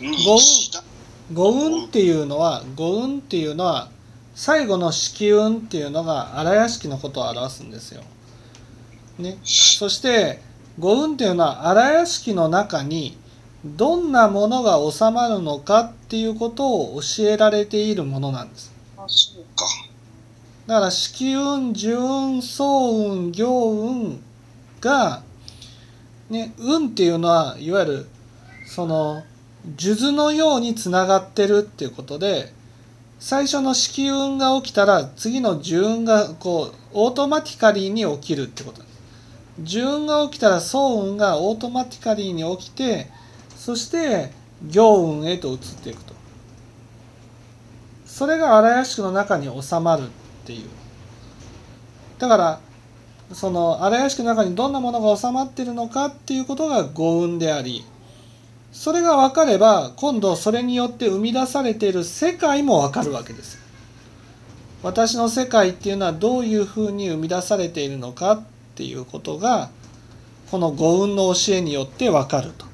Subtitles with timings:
[0.00, 3.90] 五運五運っていうのは五運っていうのは
[4.34, 8.02] 最後の子運っていうのが荒屋敷のことを表すんですよ。
[9.18, 10.40] ね、そして
[10.78, 13.18] 五運っていうのは荒屋敷の中に
[13.64, 18.72] どんなものが収まるのかっていうことを教えられているものなんです。
[18.96, 19.66] あそうか
[20.66, 24.22] だから子運寿運総運行運
[24.80, 25.22] が、
[26.30, 28.06] ね、運っていうのはいわゆる
[28.66, 29.22] その
[29.76, 32.52] 数珠のようにつながってるっていうことで
[33.18, 38.90] 最初の子運が起きたら次の寿運がこうオートマティカリーに起きるってことです。
[39.62, 43.08] 寿運が起きたら総運がオートマティカリーに起きて
[43.56, 44.30] そして
[44.66, 46.14] 行運へと移っていくと。
[48.06, 50.06] それが荒屋敷の中に収まるっ
[50.46, 50.68] ていう。
[52.18, 52.60] だから
[53.34, 57.84] その荒屋敷の中にどんなものが収まっているのかっていうことが五運であり
[58.72, 63.58] それが分かれば今度それによって生み出されている世界も分かるわけです。
[64.82, 68.42] 私の世界っていうのはどういうふうに生み出されているのかっ
[68.74, 69.70] ていうことが
[70.50, 72.69] この五運の教えによって分かると。